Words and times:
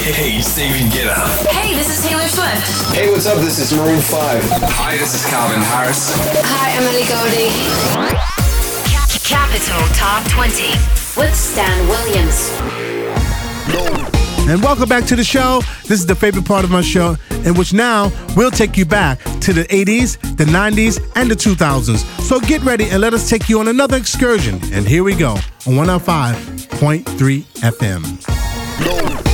Hey, 0.00 0.40
David 0.56 0.90
Guetta. 0.90 1.46
Hey, 1.48 1.74
this 1.74 1.90
is 1.90 2.02
Taylor 2.02 2.26
Swift. 2.26 2.94
Hey, 2.96 3.10
what's 3.10 3.26
up? 3.26 3.36
This 3.38 3.58
is 3.58 3.70
Maroon 3.76 4.00
5. 4.00 4.42
Hi, 4.72 4.96
this 4.96 5.14
is 5.14 5.24
Calvin 5.28 5.60
Harris. 5.60 6.10
Hi, 6.42 6.70
Emily 6.72 7.04
Goldie. 7.04 7.52
Capital 9.22 9.86
Top 9.94 10.26
20 10.30 10.72
with 11.20 11.36
Stan 11.36 11.86
Williams. 11.86 12.50
And 14.48 14.62
welcome 14.62 14.88
back 14.88 15.04
to 15.04 15.16
the 15.16 15.22
show. 15.22 15.60
This 15.82 16.00
is 16.00 16.06
the 16.06 16.16
favorite 16.16 16.46
part 16.46 16.64
of 16.64 16.70
my 16.70 16.80
show, 16.80 17.16
in 17.44 17.54
which 17.54 17.74
now 17.74 18.10
we'll 18.34 18.50
take 18.50 18.78
you 18.78 18.86
back 18.86 19.22
to 19.42 19.52
the 19.52 19.64
80s, 19.64 20.18
the 20.38 20.46
90s, 20.46 20.98
and 21.14 21.30
the 21.30 21.36
2000s. 21.36 21.98
So 22.22 22.40
get 22.40 22.62
ready 22.62 22.88
and 22.88 23.02
let 23.02 23.12
us 23.12 23.28
take 23.28 23.50
you 23.50 23.60
on 23.60 23.68
another 23.68 23.98
excursion. 23.98 24.60
And 24.72 24.88
here 24.88 25.04
we 25.04 25.14
go 25.14 25.32
on 25.32 25.76
105.3 25.76 27.44
FM. 27.60 29.29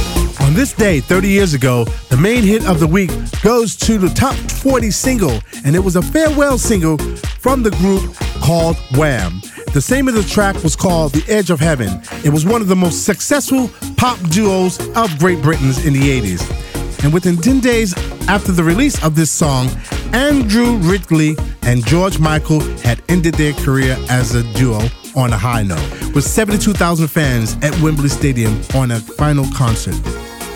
This 0.57 0.73
day, 0.73 1.01
30 1.01 1.29
years 1.29 1.53
ago, 1.53 1.85
the 2.09 2.17
main 2.17 2.43
hit 2.43 2.67
of 2.67 2.81
the 2.81 2.87
week 2.87 3.11
goes 3.43 3.77
to 3.77 3.99
the 3.99 4.09
top 4.09 4.35
40 4.35 4.91
single, 4.91 5.39
and 5.67 5.77
it 5.77 5.81
was 5.81 5.97
a 5.97 6.01
farewell 6.03 6.57
single 6.57 6.97
from 7.41 7.63
the 7.63 7.73
group 7.73 8.15
called 8.43 8.79
Wham. 8.97 9.43
The 9.75 9.83
same 9.83 10.09
of 10.09 10.15
the 10.15 10.23
track 10.23 10.55
was 10.63 10.75
called 10.75 11.13
The 11.13 11.31
Edge 11.31 11.51
of 11.51 11.61
Heaven. 11.61 12.01
It 12.25 12.31
was 12.31 12.47
one 12.47 12.63
of 12.63 12.69
the 12.69 12.75
most 12.75 13.05
successful 13.05 13.71
pop 13.99 14.19
duos 14.31 14.79
of 14.97 15.19
Great 15.19 15.43
Britain's 15.43 15.85
in 15.85 15.93
the 15.93 16.23
80s. 16.23 17.05
And 17.05 17.13
within 17.13 17.37
10 17.37 17.61
days 17.61 17.93
after 18.27 18.51
the 18.51 18.65
release 18.65 19.05
of 19.05 19.15
this 19.15 19.31
song, 19.31 19.69
Andrew 20.15 20.79
Ridgeley 20.79 21.37
and 21.65 21.87
George 21.87 22.19
Michael 22.19 22.61
had 22.79 23.03
ended 23.11 23.35
their 23.35 23.53
career 23.53 23.95
as 24.09 24.35
a 24.35 24.43
duo 24.55 24.81
on 25.15 25.35
a 25.35 25.39
high 25.39 25.65
note, 25.65 26.15
with 26.15 26.25
72,000 26.25 27.09
fans 27.09 27.59
at 27.61 27.79
Wembley 27.83 28.09
Stadium 28.09 28.59
on 28.75 28.93
a 28.93 28.99
final 29.01 29.45
concert. 29.55 30.01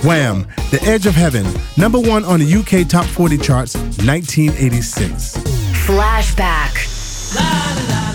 Wham! 0.03 0.47
The 0.71 0.83
Edge 0.85 1.07
of 1.07 1.15
Heaven, 1.15 1.47
number 1.77 2.01
one 2.01 2.25
on 2.25 2.41
the 2.41 2.55
UK 2.55 2.89
Top 2.89 3.05
40 3.05 3.37
charts, 3.37 3.77
1986. 3.77 5.37
Flashback. 5.87 6.91
Capital 7.35 8.10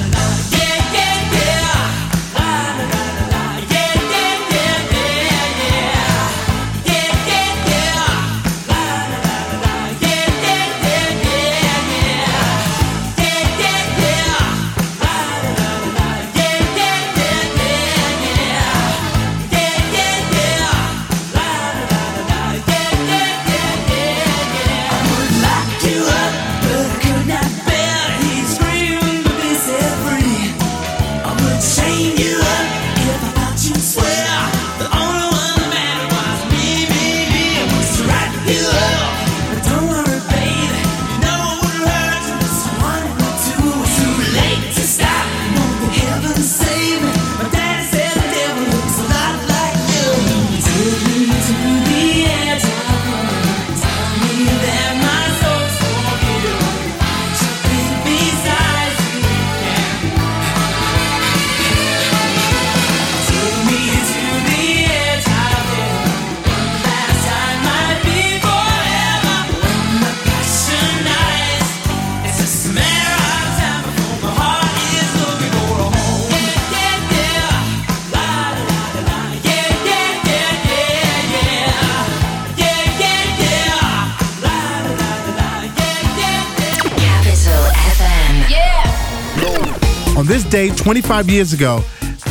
Day, 90.50 90.70
25 90.70 91.30
years 91.30 91.54
ago, 91.54 91.80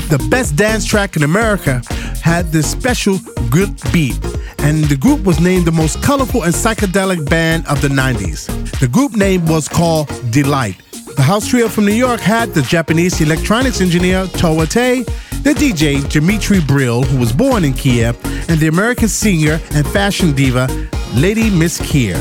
the 0.08 0.24
best 0.30 0.56
dance 0.56 0.84
track 0.84 1.16
in 1.16 1.22
America 1.22 1.82
had 2.22 2.52
this 2.52 2.70
special 2.70 3.18
good 3.50 3.78
beat, 3.92 4.18
and 4.58 4.84
the 4.84 4.96
group 4.96 5.24
was 5.24 5.40
named 5.40 5.66
the 5.66 5.72
most 5.72 6.02
colorful 6.02 6.44
and 6.44 6.54
psychedelic 6.54 7.28
band 7.28 7.66
of 7.66 7.80
the 7.80 7.88
90s. 7.88 8.46
The 8.80 8.88
group 8.88 9.16
name 9.16 9.44
was 9.46 9.68
called 9.68 10.08
Deee-Lite. 10.30 10.80
The 11.16 11.22
house 11.22 11.48
trio 11.48 11.68
from 11.68 11.86
New 11.86 11.92
York 11.92 12.20
had 12.20 12.54
the 12.54 12.62
Japanese 12.62 13.20
electronics 13.20 13.80
engineer 13.80 14.26
Towa 14.26 14.68
Tei, 14.68 15.02
the 15.42 15.52
DJ 15.54 16.08
Dmitry 16.08 16.60
Brill, 16.60 17.02
who 17.02 17.18
was 17.18 17.32
born 17.32 17.64
in 17.64 17.72
Kiev, 17.72 18.16
and 18.48 18.58
the 18.58 18.68
American 18.68 19.08
singer 19.08 19.60
and 19.72 19.86
fashion 19.88 20.32
diva 20.32 20.66
Lady 21.14 21.50
Miss 21.50 21.80
Kier. 21.80 22.18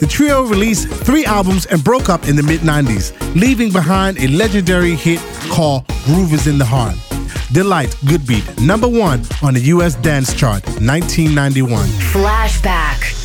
The 0.00 0.06
trio 0.06 0.44
released 0.44 0.88
three 0.88 1.26
albums 1.26 1.66
and 1.66 1.84
broke 1.84 2.08
up 2.08 2.26
in 2.26 2.34
the 2.34 2.42
mid 2.42 2.60
90s, 2.60 3.12
leaving 3.34 3.70
behind 3.70 4.18
a 4.18 4.28
legendary 4.28 4.94
hit 4.94 5.20
called 5.50 5.86
Groove 6.06 6.32
is 6.32 6.46
in 6.46 6.56
the 6.56 6.64
Heart. 6.64 6.96
Deee-Lite, 7.52 7.94
Good 8.06 8.26
Beat, 8.26 8.60
number 8.60 8.88
one 8.88 9.22
on 9.42 9.52
the 9.52 9.60
US 9.74 9.96
dance 9.96 10.32
chart, 10.32 10.64
1991. 10.80 11.86
Flashback. 12.14 13.20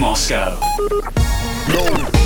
Moscow. 0.00 0.58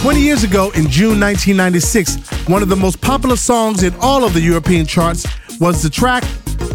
20 0.02 0.20
years 0.20 0.44
ago, 0.44 0.70
in 0.76 0.88
June 0.88 1.18
1996, 1.18 2.48
one 2.48 2.62
of 2.62 2.68
the 2.68 2.76
most 2.76 3.00
popular 3.00 3.34
songs 3.34 3.82
in 3.82 3.92
all 3.96 4.22
of 4.22 4.32
the 4.32 4.40
European 4.40 4.86
charts 4.86 5.26
was 5.58 5.82
the 5.82 5.90
track 5.90 6.22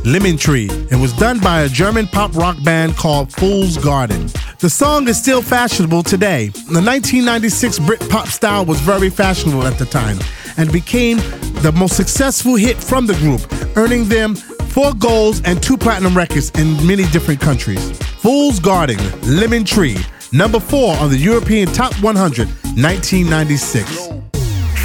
Lemon 0.03 0.35
Tree. 0.35 0.67
It 0.91 0.99
was 0.99 1.13
done 1.13 1.39
by 1.39 1.61
a 1.61 1.69
German 1.69 2.05
pop 2.05 2.35
rock 2.35 2.61
band 2.65 2.97
called 2.97 3.31
Fool's 3.31 3.77
Garden. 3.77 4.27
The 4.59 4.69
song 4.69 5.07
is 5.07 5.17
still 5.17 5.41
fashionable 5.41 6.03
today. 6.03 6.49
The 6.49 6.83
1996 6.83 7.79
Brit 7.79 8.09
pop 8.09 8.27
style 8.27 8.65
was 8.65 8.81
very 8.81 9.09
fashionable 9.09 9.65
at 9.65 9.77
the 9.77 9.85
time 9.85 10.19
and 10.57 10.69
became 10.69 11.17
the 11.61 11.71
most 11.73 11.95
successful 11.95 12.55
hit 12.55 12.75
from 12.75 13.05
the 13.05 13.13
group, 13.15 13.41
earning 13.77 14.09
them 14.09 14.35
four 14.35 14.93
golds 14.93 15.41
and 15.45 15.63
two 15.63 15.77
platinum 15.77 16.15
records 16.15 16.49
in 16.59 16.75
many 16.85 17.05
different 17.07 17.39
countries. 17.39 17.97
Fool's 18.19 18.59
Garden, 18.59 18.99
Lemon 19.21 19.63
Tree, 19.63 19.97
number 20.31 20.59
four 20.59 20.95
on 20.97 21.09
the 21.09 21.17
European 21.17 21.67
Top 21.67 21.93
100, 22.01 22.47
1996. 22.47 24.07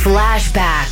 Flashback. 0.02 0.90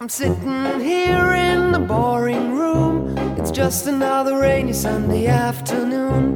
I'm 0.00 0.08
sitting 0.08 0.80
here 0.80 1.32
in 1.32 1.72
the 1.72 1.80
boring 1.80 2.54
room. 2.54 3.18
It's 3.38 3.50
just 3.50 3.86
another 3.86 4.38
rainy 4.38 4.72
Sunday 4.72 5.26
afternoon. 5.26 6.35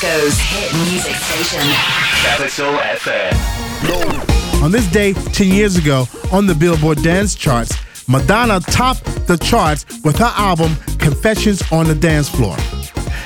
Moscow's 0.00 0.38
hit 0.38 0.72
music 0.92 1.16
station. 1.16 1.58
Capital 2.22 2.72
FM. 3.00 4.62
On 4.62 4.70
this 4.70 4.86
day, 4.92 5.12
10 5.12 5.48
years 5.48 5.76
ago, 5.76 6.06
on 6.30 6.46
the 6.46 6.54
Billboard 6.54 7.02
Dance 7.02 7.34
Charts, 7.34 7.76
Madonna 8.06 8.60
topped 8.60 9.26
the 9.26 9.36
charts 9.38 9.84
with 10.04 10.16
her 10.18 10.32
album 10.36 10.76
Confessions 10.98 11.64
on 11.72 11.88
the 11.88 11.96
Dance 11.96 12.28
Floor. 12.28 12.54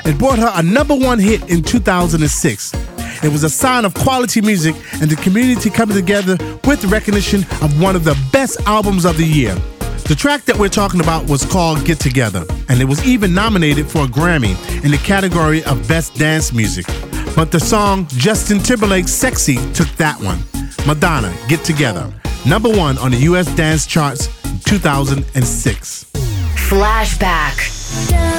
It 0.06 0.16
brought 0.16 0.38
her 0.38 0.50
a 0.54 0.62
number 0.62 0.94
one 0.94 1.18
hit 1.18 1.50
in 1.50 1.62
2006. 1.62 2.72
It 3.22 3.30
was 3.30 3.44
a 3.44 3.50
sign 3.50 3.84
of 3.84 3.92
quality 3.92 4.40
music 4.40 4.74
and 5.02 5.10
the 5.10 5.16
community 5.16 5.68
coming 5.68 5.94
together 5.94 6.38
with 6.64 6.86
recognition 6.86 7.40
of 7.60 7.82
one 7.82 7.96
of 7.96 8.04
the 8.04 8.18
best 8.32 8.58
albums 8.62 9.04
of 9.04 9.18
the 9.18 9.26
year. 9.26 9.54
The 10.12 10.18
track 10.18 10.44
that 10.44 10.58
we're 10.58 10.68
talking 10.68 11.00
about 11.00 11.26
was 11.26 11.42
called 11.42 11.86
Get 11.86 11.98
Together, 11.98 12.44
and 12.68 12.82
it 12.82 12.84
was 12.84 13.02
even 13.02 13.32
nominated 13.32 13.86
for 13.90 14.04
a 14.04 14.06
Grammy 14.06 14.52
in 14.84 14.90
the 14.90 14.98
category 14.98 15.64
of 15.64 15.88
Best 15.88 16.16
Dance 16.16 16.52
Music. 16.52 16.84
But 17.34 17.50
the 17.50 17.58
song 17.58 18.06
Justin 18.08 18.58
Timberlake's 18.58 19.10
Sexy 19.10 19.56
took 19.72 19.88
that 19.96 20.20
one. 20.20 20.40
Madonna, 20.86 21.34
Get 21.48 21.64
Together, 21.64 22.12
number 22.44 22.68
one 22.68 22.98
on 22.98 23.10
the 23.12 23.20
US 23.20 23.46
dance 23.54 23.86
charts 23.86 24.28
2006. 24.64 26.04
Flashback. 26.56 28.31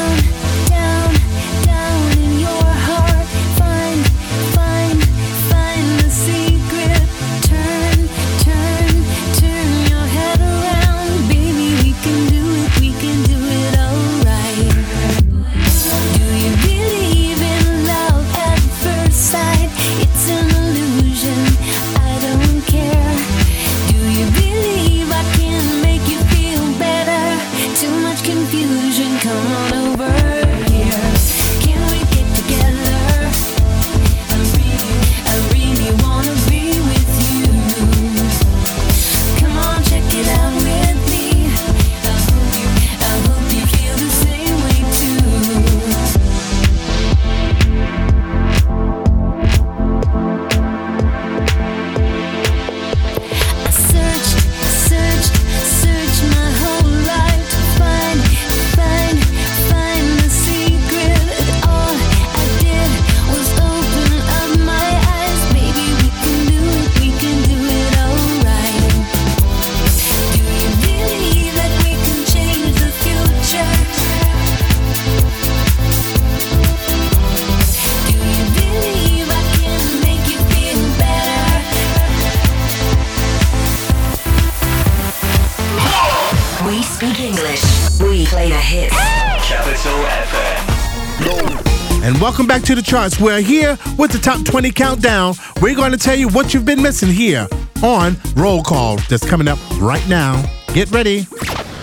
And 92.04 92.20
welcome 92.20 92.46
back 92.46 92.64
to 92.64 92.76
the 92.76 92.82
charts. 92.82 93.18
We're 93.18 93.40
here 93.40 93.78
with 93.98 94.12
the 94.12 94.18
top 94.18 94.44
20 94.44 94.72
countdown. 94.72 95.36
We're 95.62 95.74
going 95.74 95.94
to 95.94 95.98
tell 95.98 96.18
you 96.18 96.28
what 96.28 96.54
you've 96.54 96.66
been 96.66 96.82
missing 96.82 97.08
here 97.08 97.48
on 97.82 98.18
Roll 98.36 98.62
Call 98.62 98.98
that's 99.08 99.26
coming 99.26 99.48
up 99.48 99.58
right 99.80 100.06
now. 100.10 100.44
Get 100.74 100.92
ready. 100.92 101.26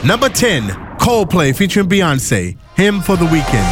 Number 0.05 0.29
10, 0.29 0.69
Coldplay 0.99 1.57
featuring 1.57 1.89
Beyonce, 1.89 2.59
Hymn 2.77 3.01
for 3.01 3.17
the 3.17 3.25
Weekend. 3.25 3.65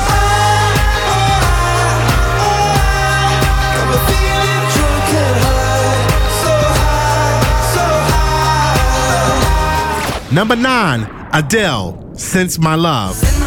Number 10.34 10.56
9, 10.56 11.28
Adele, 11.34 12.14
Send 12.16 12.58
My 12.58 12.74
Love. 12.74 13.37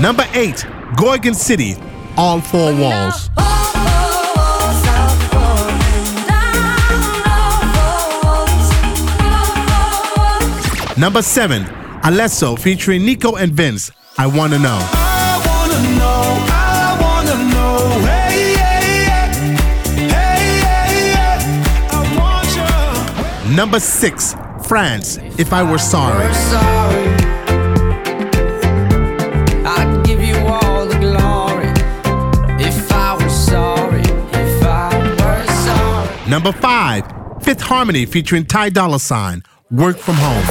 Number 0.00 0.24
8, 0.32 0.64
Gorgon 0.96 1.34
City, 1.34 1.74
All 2.16 2.40
Four 2.40 2.72
Walls. 2.76 3.28
Number 10.96 11.22
7, 11.22 11.62
Alesso 12.02 12.58
featuring 12.58 13.04
Nico 13.04 13.36
and 13.36 13.52
Vinz, 13.52 13.90
I 14.16 14.26
Wanna 14.26 14.58
Know. 14.58 14.78
I 14.80 15.40
wanna 15.46 15.80
know, 15.96 16.46
I 16.50 16.98
wanna 17.00 17.36
know, 17.52 18.06
hey, 18.06 18.54
hey, 18.54 19.04
yeah. 19.06 19.32
hey, 19.94 20.60
hey, 20.60 21.10
yeah. 21.12 21.90
I 21.92 21.98
want 22.18 23.50
you. 23.50 23.56
Number 23.56 23.78
6, 23.78 24.34
Frans, 24.66 25.18
If 25.38 25.52
I 25.52 25.62
Were 25.68 25.78
Sorry. 25.78 27.17
Number 36.38 36.52
five, 36.60 37.02
Fifth 37.42 37.62
Harmony 37.62 38.06
featuring 38.06 38.44
Ty 38.44 38.68
Dolla 38.68 39.00
Sign, 39.00 39.42
Work 39.72 39.98
From 39.98 40.14
Home. 40.18 40.46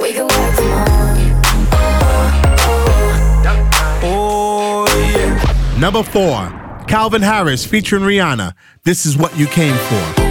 We 0.00 0.12
can 0.12 0.22
work 0.22 0.54
from 0.54 0.70
home. 0.70 0.86
Oh, 4.04 4.86
yeah. 5.16 5.80
Number 5.80 6.04
four, 6.04 6.84
Calvin 6.86 7.22
Harris 7.22 7.66
featuring 7.66 8.04
Rihanna, 8.04 8.54
This 8.84 9.04
Is 9.04 9.16
What 9.16 9.36
You 9.36 9.48
Came 9.48 9.74
For. 9.74 10.30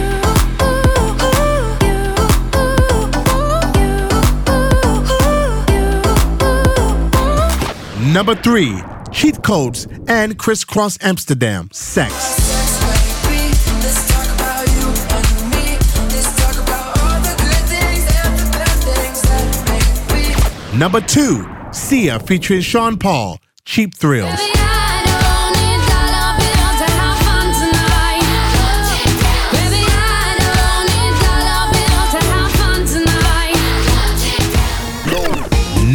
Number 8.14 8.34
three, 8.34 8.82
Cheat 9.12 9.42
Codes 9.42 9.86
and 10.08 10.38
Kris 10.38 10.64
Kross 10.64 10.96
Amsterdam, 11.02 11.68
Sex. 11.72 12.38
Number 20.72 21.00
two, 21.02 21.46
Sia 21.72 22.18
featuring 22.20 22.62
Sean 22.62 22.96
Paul, 22.96 23.38
Cheap 23.66 23.94
Thrills. 23.94 24.30
Baby, 24.30 24.52
I 24.56 25.02
don't 25.04 25.52
need 25.60 25.80
dollar 25.90 26.38
bill 26.40 26.70
to 26.80 26.86
have 26.96 27.18
fun 27.20 27.52
tonight. 27.60 28.24
Baby, 29.52 29.84
I 29.84 30.40
don't 30.40 30.86
need 30.88 31.14
dollar 31.20 31.68
bill 31.74 32.02
to 32.14 32.20
have 32.32 32.52
fun 32.56 32.80
tonight. 32.86 33.58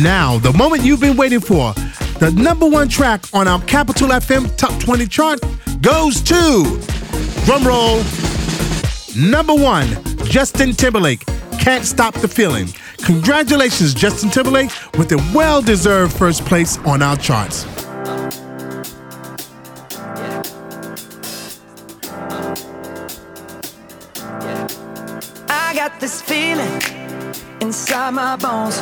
Now, 0.04 0.38
the 0.38 0.54
moment 0.54 0.84
you've 0.84 1.00
been 1.00 1.18
waiting 1.18 1.40
for, 1.40 1.74
the 2.20 2.32
number 2.32 2.66
one 2.68 2.88
track 2.88 3.26
on 3.34 3.48
our 3.48 3.62
Capital 3.64 4.08
FM 4.10 4.56
Top 4.56 4.80
20 4.80 5.06
chart 5.08 5.40
goes 5.82 6.22
to, 6.22 6.80
drum 7.46 7.68
roll, 7.68 8.02
number 9.18 9.54
one, 9.54 9.88
Justin 10.24 10.72
Timberlake, 10.72 11.26
Can't 11.60 11.84
Stop 11.84 12.14
the 12.16 12.28
Feeling. 12.28 12.68
Congratulations, 13.06 13.94
Justin 13.94 14.30
Timberlake, 14.30 14.72
with 14.98 15.12
a 15.12 15.18
well 15.36 15.62
deserved 15.62 16.14
first 16.14 16.46
place 16.46 16.78
on 16.80 17.02
our 17.02 17.18
charts. 17.18 17.66
I 25.50 25.74
got 25.76 26.00
this 26.00 26.22
feeling 26.22 26.82
inside 27.62 28.12
my 28.12 28.38
bones. 28.38 28.82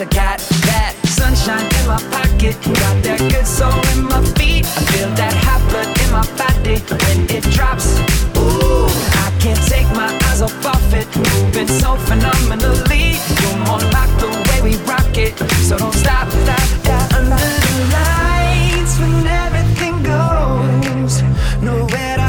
I 0.00 0.04
got 0.04 0.38
that 0.64 0.96
sunshine 1.04 1.60
in 1.60 1.84
my 1.86 2.00
pocket, 2.08 2.56
got 2.64 2.96
that 3.04 3.20
good 3.20 3.46
soul 3.46 3.68
in 3.92 4.08
my 4.08 4.24
feet. 4.40 4.64
I 4.64 4.80
feel 4.96 5.10
that 5.12 5.34
hot 5.44 5.60
blood 5.68 5.92
in 5.92 6.08
my 6.08 6.24
body 6.40 6.80
when 7.04 7.28
it 7.28 7.44
drops. 7.52 8.00
Ooh, 8.32 8.88
I 9.20 9.28
can't 9.44 9.60
take 9.68 9.84
my 9.92 10.08
eyes 10.32 10.40
off 10.40 10.56
of 10.64 10.94
it, 10.94 11.04
moving 11.12 11.68
so 11.68 11.96
phenomenally. 12.08 13.20
You're 13.44 13.60
more 13.68 13.84
like 13.92 14.08
the 14.16 14.32
way 14.48 14.72
we 14.72 14.76
rock 14.88 15.12
it, 15.20 15.36
so 15.68 15.76
don't 15.76 15.92
stop, 15.92 16.32
stop, 16.32 16.64
stop. 16.80 17.20
Under 17.20 17.36
the 17.36 17.72
lights 17.92 18.96
when 19.04 19.26
everything 19.28 20.00
goes, 20.00 21.20
nowhere 21.60 22.19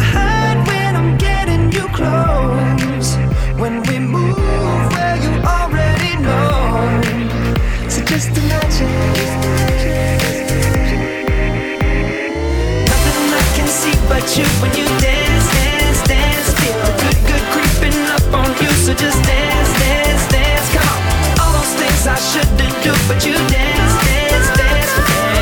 so 18.92 18.94
just 18.94 19.24
dance, 19.24 19.74
dance, 19.80 20.28
dance. 20.32 20.70
Cal 20.72 21.52
those 21.52 21.74
things 21.76 22.08
I 22.08 22.16
shouldn't 22.16 22.84
do 22.84 22.92
But 23.08 23.26
you 23.26 23.34
dance, 23.34 23.94
dance, 24.08 24.50
dance. 24.58 24.94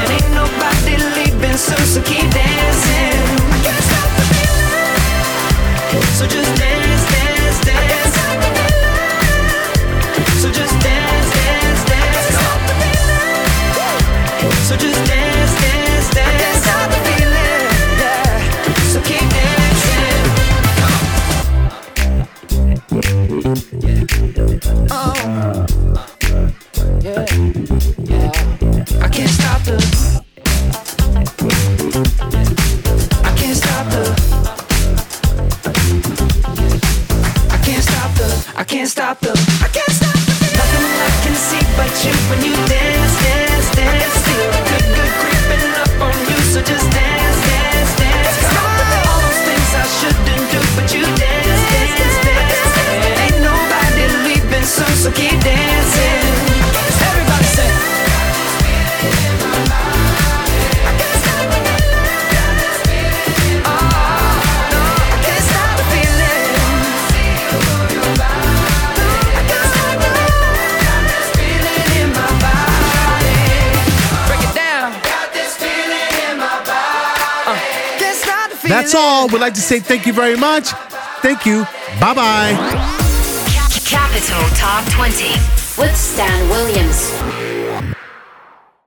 And 0.02 0.12
ain't 0.18 0.34
nobody 0.34 0.98
leaving 1.16 1.58
So 1.58 2.02
keep 2.02 2.30
dancing. 2.32 2.79
All. 79.00 79.28
We'd 79.30 79.40
like 79.42 79.54
to 79.56 79.62
say 79.62 79.80
thank 79.80 80.06
you 80.06 80.14
very 80.14 80.38
much. 80.38 80.70
Thank 81.22 81.46
you. 81.46 81.64
Bye 82.00 82.14
bye. 82.14 82.54
Capital 83.86 84.44
Top 84.56 84.84
20 84.92 85.32
with 85.78 85.96
Stan 85.96 86.50
Williams. 86.50 87.39